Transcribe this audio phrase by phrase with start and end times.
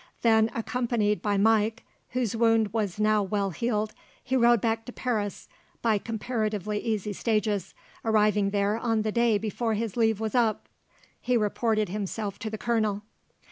[0.23, 3.93] Then, accompanied by Mike, whose wound was now well healed,
[4.23, 5.47] he rode back to Paris
[5.83, 10.67] by comparatively easy stages, arriving there on the day before his leave was up.
[11.21, 13.03] He reported himself to the colonel.